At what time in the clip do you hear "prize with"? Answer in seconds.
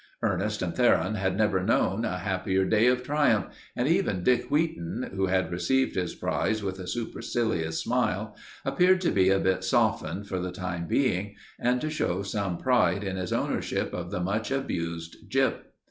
6.15-6.79